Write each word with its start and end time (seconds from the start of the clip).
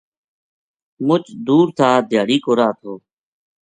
مُچ 1.07 1.25
دُور 1.45 1.67
تھا 1.77 1.89
دھیاڑی 2.09 2.37
کو 2.43 2.51
راہ 2.59 2.73
تھو 2.79 2.93